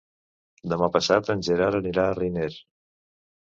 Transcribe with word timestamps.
Demà 0.71 0.87
passat 0.95 1.29
en 1.33 1.43
Gerard 1.49 1.79
anirà 1.81 2.07
a 2.07 2.17
Riner. 2.21 2.49